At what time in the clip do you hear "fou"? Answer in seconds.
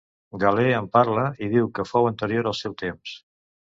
1.91-2.09